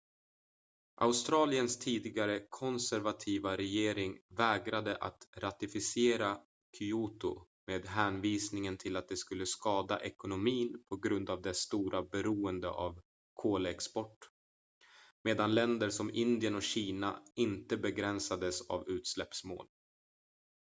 [1.05, 6.37] australiens tidigare konservativa regering vägrade att ratificera
[6.77, 12.69] kyoto med hänvisning till att det skulle skada ekonomin på grund av dess stora beroende
[12.69, 12.99] av
[13.33, 14.17] kolexport
[15.23, 19.67] medan länder som indien och kina inte begränsades av utsläppsmål